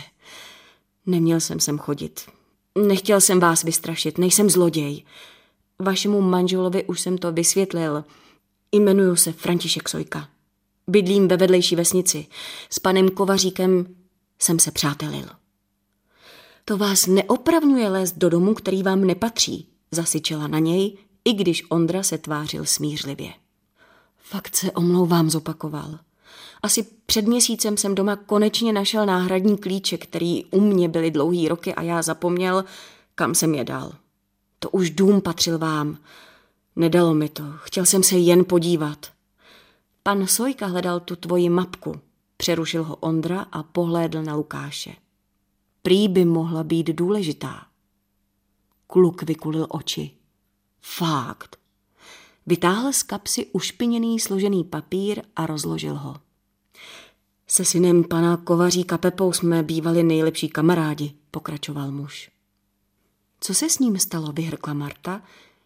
Neměl 1.06 1.40
jsem 1.40 1.61
sem 1.61 1.78
chodit. 1.78 2.21
Nechtěl 2.78 3.21
jsem 3.21 3.40
vás 3.40 3.62
vystrašit, 3.62 4.18
nejsem 4.18 4.50
zloděj. 4.50 5.04
Vašemu 5.78 6.21
manželovi 6.21 6.85
už 6.85 7.00
jsem 7.00 7.18
to 7.18 7.32
vysvětlil. 7.32 8.04
Jmenuju 8.73 9.16
se 9.16 9.32
František 9.32 9.88
Sojka. 9.88 10.28
Bydlím 10.87 11.28
ve 11.28 11.37
vedlejší 11.37 11.76
vesnici. 11.76 12.26
S 12.71 12.78
panem 12.78 13.09
Kovaříkem 13.09 13.94
jsem 14.38 14.59
se 14.59 14.71
přátelil. 14.71 15.26
To 16.64 16.78
vás 16.78 17.06
neopravňuje 17.06 17.88
lézt 17.88 18.18
do 18.18 18.28
domu, 18.28 18.54
který 18.54 18.82
vám 18.82 19.04
nepatří, 19.04 19.68
zasyčela 19.90 20.47
na 20.47 20.59
něj, 20.59 20.97
i 21.25 21.32
když 21.32 21.64
Ondra 21.68 22.02
se 22.02 22.18
tvářil 22.18 22.64
smířlivě. 22.64 23.32
Fakt 24.18 24.56
se 24.56 24.73
omlouvám, 24.73 25.30
zopakoval. 25.30 25.99
Asi 26.62 26.83
před 27.07 27.26
měsícem 27.26 27.76
jsem 27.76 27.95
doma 27.95 28.16
konečně 28.16 28.73
našel 28.73 29.07
náhradní 29.07 29.59
klíče, 29.59 29.99
který 29.99 30.45
u 30.45 30.61
mě 30.61 30.88
byly 30.88 31.11
dlouhý 31.11 31.49
roky 31.49 31.75
a 31.75 31.83
já 31.83 32.02
zapomněl, 32.02 32.64
kam 33.14 33.35
jsem 33.35 33.54
je 33.54 33.64
dal. 33.64 33.92
To 34.59 34.71
už 34.71 34.90
dům 34.90 35.21
patřil 35.21 35.59
vám. 35.59 35.99
Nedalo 36.76 37.14
mi 37.14 37.28
to, 37.28 37.45
chtěl 37.57 37.87
jsem 37.87 38.02
se 38.02 38.19
jen 38.19 38.45
podívat. 38.45 39.07
Pan 40.02 40.26
Sojka 40.26 40.66
hledal 40.66 41.00
tu 41.00 41.16
tvoji 41.16 41.49
mapku, 41.49 42.00
přerušil 42.37 42.85
ho 42.85 42.97
Ondra 42.97 43.40
a 43.40 43.62
pohlédl 43.62 44.23
na 44.23 44.35
Lukáše. 44.35 44.95
Prý 45.83 46.09
by 46.09 46.25
mohla 46.25 46.64
být 46.64 46.87
důležitá. 46.87 47.66
Kluk 48.87 49.23
vykulil 49.23 49.66
oči. 49.71 50.11
Fakt. 50.81 51.57
Vytáhl 52.47 52.92
z 52.92 53.02
kapsy 53.02 53.47
ušpiněný 53.47 54.21
složený 54.21 54.64
papír 54.64 55.23
a 55.37 55.47
rozložil 55.47 55.95
ho. 55.95 56.16
Se 57.54 57.64
synem 57.64 58.04
pana 58.04 58.37
Kovaříka 58.37 58.99
Pepou 58.99 59.32
jsme 59.32 59.62
bývali 59.62 60.02
nejlepší 60.02 60.49
kamarádi, 60.49 61.14
pokračoval 61.30 61.90
muž. 61.90 62.30
Co 63.40 63.54
se 63.54 63.71
s 63.71 63.78
ním 63.78 63.99
stalo, 63.99 64.32
vyhrkla 64.32 64.75
Marta, 64.75 65.23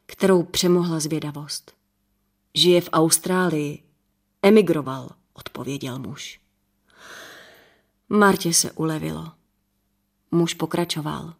kterou 0.07 0.43
přemohla 0.43 1.01
zvědavost. 1.01 1.73
Žije 2.55 2.81
v 2.81 2.89
Austrálii. 2.93 3.83
Emigroval, 4.43 5.11
odpověděl 5.35 5.99
muž. 5.99 6.41
Martě 8.09 8.55
se 8.55 8.73
ulevilo. 8.73 9.33
Muž 10.31 10.55
pokračoval. 10.55 11.35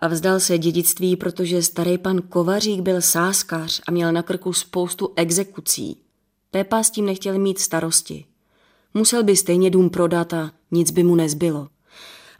A 0.00 0.08
vzdal 0.08 0.40
se 0.40 0.58
dědictví, 0.58 1.16
protože 1.16 1.62
starý 1.62 1.98
pan 1.98 2.22
Kovařík 2.22 2.80
byl 2.80 3.02
sáskař 3.02 3.82
a 3.86 3.90
měl 3.90 4.12
na 4.12 4.22
krku 4.22 4.52
spoustu 4.52 5.12
exekucí. 5.16 6.02
Pepa 6.50 6.82
s 6.82 6.90
tím 6.90 7.06
nechtěl 7.06 7.38
mít 7.38 7.58
starosti. 7.58 8.29
Musel 8.94 9.24
by 9.24 9.36
stejně 9.36 9.70
dům 9.70 9.90
prodat 9.90 10.32
a 10.32 10.52
nic 10.70 10.90
by 10.90 11.02
mu 11.02 11.14
nezbylo. 11.14 11.68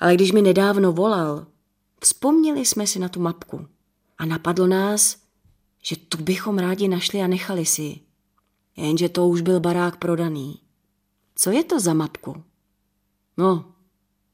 Ale 0.00 0.14
když 0.14 0.32
mi 0.32 0.42
nedávno 0.42 0.92
volal, 0.92 1.46
vzpomněli 2.00 2.66
jsme 2.66 2.86
si 2.86 2.98
na 2.98 3.08
tu 3.08 3.20
mapku 3.20 3.66
a 4.18 4.24
napadlo 4.24 4.66
nás, 4.66 5.16
že 5.82 5.96
tu 5.96 6.22
bychom 6.22 6.58
rádi 6.58 6.88
našli 6.88 7.22
a 7.22 7.26
nechali 7.26 7.66
si. 7.66 8.00
Jenže 8.76 9.08
to 9.08 9.28
už 9.28 9.40
byl 9.40 9.60
barák 9.60 9.96
prodaný. 9.96 10.60
Co 11.34 11.50
je 11.50 11.64
to 11.64 11.80
za 11.80 11.94
mapku? 11.94 12.42
No, 13.36 13.72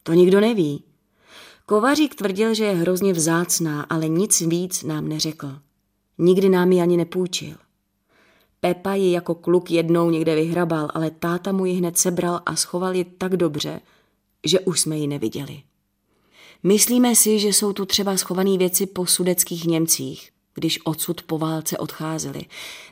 to 0.03 0.13
nikdo 0.13 0.41
neví. 0.41 0.85
Kovařík 1.67 2.15
tvrdil, 2.15 2.55
že 2.55 2.65
je 2.65 2.75
hrozně 2.75 3.13
vzácná, 3.13 3.83
ale 3.83 4.09
nic 4.09 4.41
víc 4.41 4.83
nám 4.83 5.09
neřekl. 5.09 5.59
Nikdy 6.19 6.49
nám 6.49 6.73
ji 6.73 6.81
ani 6.81 6.97
nepůjčil. 6.97 7.57
Pepa 8.61 8.95
ji 8.95 9.13
jako 9.13 9.35
kluk 9.35 9.71
jednou 9.71 10.11
někde 10.11 10.35
vyhrabal, 10.35 10.91
ale 10.95 11.11
táta 11.11 11.53
mu 11.53 11.67
ji 11.67 11.75
hned 11.75 11.99
sebral 11.99 12.41
a 12.47 12.57
schoval 12.57 12.95
ji 12.95 13.05
tak 13.05 13.37
dobře, 13.37 13.81
že 14.45 14.61
už 14.61 14.81
jsme 14.81 14.99
ji 14.99 15.07
neviděli. 15.07 15.63
Myslíme 16.63 17.17
si, 17.17 17.39
že 17.39 17.49
jsou 17.49 17.73
tu 17.73 17.87
třeba 17.87 18.17
schované 18.17 18.59
věci 18.59 18.87
po 18.87 19.07
sudeckých 19.07 19.65
Němcích, 19.65 20.31
když 20.55 20.81
odsud 20.85 21.23
po 21.23 21.39
válce 21.39 21.79
odcházeli. 21.79 22.43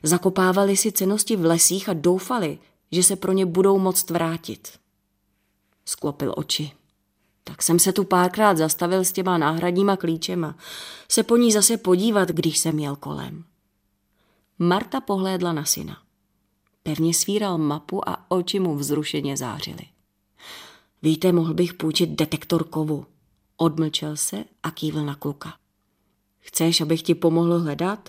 Zakopávali 0.03 0.77
si 0.77 0.93
cenosti 0.93 1.37
v 1.37 1.45
lesích 1.45 1.89
a 1.89 1.93
doufali, 1.93 2.59
že 2.93 3.03
se 3.03 3.17
pro 3.17 3.33
ně 3.33 3.47
budou 3.47 3.79
moct 3.79 4.11
vrátit. 4.11 4.69
Sklopil 5.85 6.35
oči. 6.37 6.73
Tak 7.45 7.63
jsem 7.63 7.79
se 7.79 7.93
tu 7.93 8.05
párkrát 8.05 8.57
zastavil 8.57 9.05
s 9.05 9.13
těma 9.13 9.39
náhradníma 9.39 9.97
klíčema. 9.97 10.57
Se 11.09 11.23
po 11.23 11.37
ní 11.37 11.53
zase 11.53 11.77
podívat, 11.77 12.29
když 12.29 12.59
jsem 12.59 12.79
jel 12.79 12.97
kolem. 12.97 13.45
Marta 14.59 15.01
pohlédla 15.01 15.53
na 15.53 15.65
syna. 15.65 16.03
Pevně 16.83 17.15
svíral 17.15 17.59
mapu 17.59 18.09
a 18.09 18.31
oči 18.31 18.61
mu 18.61 18.77
vzrušeně 18.77 19.37
zářily. 19.37 19.85
Víte, 21.03 21.33
mohl 21.33 21.55
bych 21.55 21.75
půjčit 21.75 22.11
detektor 22.11 22.65
kovu. 22.65 23.07
Odmlčel 23.57 24.17
se 24.17 24.45
a 24.63 24.71
kývl 24.71 25.05
na 25.05 25.15
kluka. 25.15 25.55
Chceš, 26.41 26.81
abych 26.81 27.03
ti 27.03 27.15
pomohl 27.15 27.59
hledat? 27.59 28.09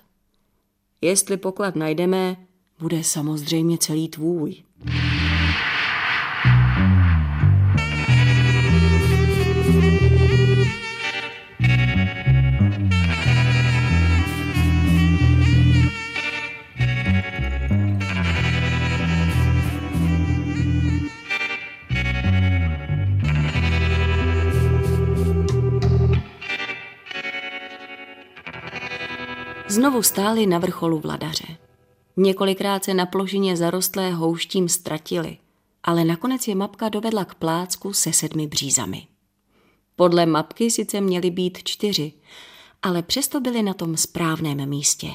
Jestli 1.02 1.38
poklad 1.38 1.76
najdeme, 1.76 2.48
bude 2.80 3.04
samozřejmě 3.04 3.78
celý 3.78 4.10
tvůj. 4.10 4.64
Znovu 29.76 30.04
stáli 30.04 30.46
na 30.46 30.60
vrcholu 30.60 31.00
vladaře. 31.00 31.58
Několikrát 32.18 32.84
se 32.84 32.94
na 32.94 33.06
plošině 33.06 33.58
zarostlé 33.58 34.12
houštím 34.12 34.70
ztratili, 34.70 35.38
ale 35.84 36.06
nakonec 36.06 36.48
je 36.48 36.56
mapka 36.56 36.90
dovedla 36.90 37.26
k 37.26 37.36
plácku 37.36 37.94
se 37.94 38.14
sedmi 38.14 38.48
břízami. 38.48 39.08
Podle 39.96 40.26
mapky 40.26 40.72
sice 40.72 41.02
měly 41.02 41.32
být 41.32 41.58
čtyři, 41.64 42.14
ale 42.82 43.04
přesto 43.04 43.42
byli 43.42 43.64
na 43.64 43.74
tom 43.74 43.98
správném 43.98 44.70
místě. 44.70 45.12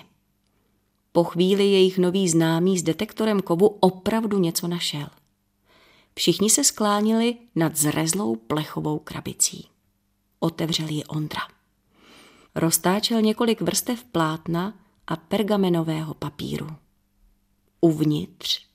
Po 1.13 1.25
chvíli 1.25 1.65
jejich 1.65 1.99
nový 1.99 2.29
známý 2.29 2.79
s 2.79 2.83
detektorem 2.83 3.43
kovu 3.43 3.67
opravdu 3.67 4.39
něco 4.39 4.69
našel. 4.69 5.07
Všichni 6.15 6.51
se 6.51 6.65
sklánili 6.65 7.37
nad 7.55 7.77
zrezlou 7.77 8.37
plechovou 8.37 8.99
krabicí. 8.99 9.69
Otevřel 10.41 10.89
ji 10.89 11.05
Ondra 11.05 11.60
roztáčel 12.55 13.21
několik 13.23 13.61
vrstev 13.61 14.05
plátna 14.05 14.75
a 15.07 15.17
pergamenového 15.17 16.15
papíru. 16.15 16.69
Uvnitř 17.81 18.67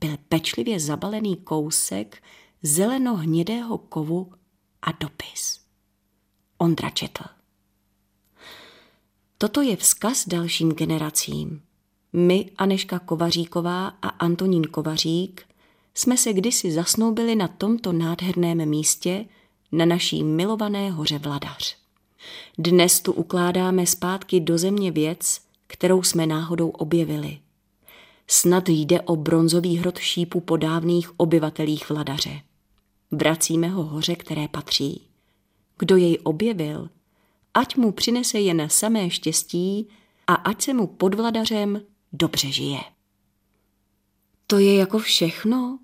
byl 0.00 0.16
pečlivě 0.28 0.80
zabalený 0.80 1.36
kousek 1.36 2.22
zelenohnědého 2.62 3.78
kovu 3.78 4.32
a 4.82 4.92
dopis. 5.00 5.60
Ondra 6.58 6.90
četl. 6.90 7.24
Toto 9.38 9.62
je 9.62 9.76
vzkaz 9.76 10.28
dalším 10.28 10.72
generacím. 10.72 11.62
My, 12.12 12.50
Aneška 12.56 12.98
Kovaříková 12.98 13.88
a 13.88 14.08
Antonín 14.08 14.64
Kovařík, 14.64 15.46
jsme 15.94 16.16
se 16.16 16.32
kdysi 16.32 16.72
zasnoubili 16.72 17.34
na 17.34 17.48
tomto 17.48 17.92
nádherném 17.92 18.68
místě 18.68 19.26
na 19.72 19.84
naší 19.84 20.24
milované 20.24 20.90
hoře 20.90 21.18
Vladař. 21.18 21.83
Dnes 22.58 23.00
tu 23.00 23.12
ukládáme 23.12 23.86
zpátky 23.86 24.40
do 24.40 24.58
země 24.58 24.90
věc, 24.90 25.40
kterou 25.66 26.02
jsme 26.02 26.26
náhodou 26.26 26.68
objevili. 26.68 27.38
Snad 28.26 28.68
jde 28.68 29.00
o 29.00 29.16
bronzový 29.16 29.76
hrot 29.76 29.98
šípu 29.98 30.40
po 30.40 30.56
dávných 30.56 31.20
obyvatelích 31.20 31.90
vladaře. 31.90 32.40
Vracíme 33.10 33.68
ho 33.68 33.82
hoře, 33.82 34.16
které 34.16 34.48
patří. 34.48 35.06
Kdo 35.78 35.96
jej 35.96 36.18
objevil, 36.22 36.88
ať 37.54 37.76
mu 37.76 37.92
přinese 37.92 38.40
jen 38.40 38.66
samé 38.70 39.10
štěstí 39.10 39.88
a 40.26 40.34
ať 40.34 40.62
se 40.62 40.74
mu 40.74 40.86
pod 40.86 41.14
vladařem 41.14 41.80
dobře 42.12 42.52
žije. 42.52 42.80
To 44.46 44.58
je 44.58 44.74
jako 44.74 44.98
všechno? 44.98 45.78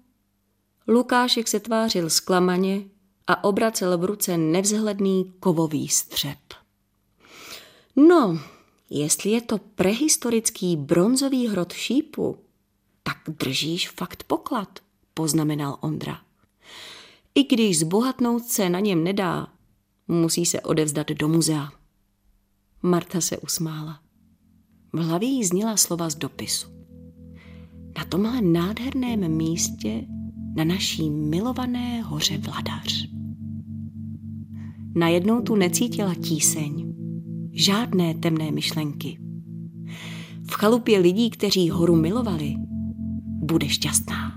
Lukášek 0.88 1.48
se 1.48 1.60
tvářil 1.60 2.10
zklamaně 2.10 2.82
a 3.30 3.44
obracel 3.44 3.98
v 3.98 4.04
ruce 4.04 4.38
nevzhledný 4.38 5.32
kovový 5.40 5.88
střep. 5.88 6.38
No, 7.96 8.38
jestli 8.90 9.30
je 9.30 9.40
to 9.40 9.58
prehistorický 9.58 10.76
bronzový 10.76 11.48
hrot 11.48 11.72
šípu, 11.72 12.38
tak 13.02 13.16
držíš 13.38 13.90
fakt 13.90 14.24
poklad, 14.24 14.78
poznamenal 15.14 15.78
Ondra. 15.80 16.20
I 17.34 17.44
když 17.44 17.78
zbohatnout 17.78 18.44
se 18.44 18.68
na 18.68 18.80
něm 18.80 19.04
nedá, 19.04 19.46
musí 20.08 20.46
se 20.46 20.60
odevzdat 20.60 21.08
do 21.08 21.28
muzea. 21.28 21.68
Marta 22.82 23.20
se 23.20 23.38
usmála. 23.38 24.00
V 24.92 24.98
hlavě 24.98 25.28
jí 25.28 25.44
zněla 25.44 25.76
slova 25.76 26.10
z 26.10 26.14
dopisu. 26.14 26.68
Na 27.98 28.04
tomhle 28.04 28.42
nádherném 28.42 29.36
místě 29.36 30.04
na 30.56 30.64
naší 30.64 31.10
milované 31.10 32.02
hoře 32.02 32.38
Vladař. 32.38 33.19
Najednou 34.94 35.40
tu 35.40 35.56
necítila 35.56 36.14
tíseň, 36.14 36.94
žádné 37.52 38.14
temné 38.14 38.50
myšlenky. 38.50 39.18
V 40.42 40.52
chalupě 40.52 40.98
lidí, 40.98 41.30
kteří 41.30 41.70
horu 41.70 41.96
milovali, 41.96 42.54
bude 43.42 43.68
šťastná. 43.68 44.29